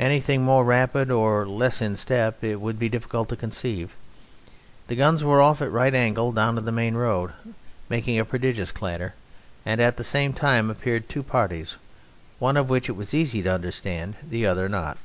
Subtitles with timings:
[0.00, 3.94] Anything more rapid or less in step it would be difficult to conceive.
[4.88, 7.30] The guns were off at a right angle down the main road,
[7.88, 9.14] making a prodigious clatter,
[9.64, 11.76] and at the same time appeared two parties,
[12.40, 14.98] one of which it was easy to understand, the other not.